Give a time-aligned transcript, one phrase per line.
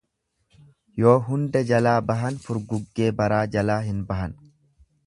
[1.03, 4.37] Yoo hunda jalaa bahan furguggee baraa jalaa hin bahan.